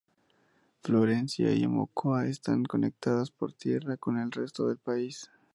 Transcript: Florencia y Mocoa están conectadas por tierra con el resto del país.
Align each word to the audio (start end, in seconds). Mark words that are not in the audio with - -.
Florencia 0.81 1.53
y 1.53 1.67
Mocoa 1.67 2.25
están 2.25 2.63
conectadas 2.65 3.29
por 3.29 3.53
tierra 3.53 3.97
con 3.97 4.17
el 4.17 4.31
resto 4.31 4.67
del 4.67 4.79
país. 4.79 5.29